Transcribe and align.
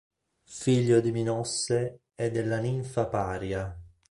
Figlio 0.47 0.99
di 0.99 1.11
Minosse 1.11 1.99
e 2.15 2.31
della 2.31 2.57
ninfa 2.57 3.05
Paria. 3.05 3.79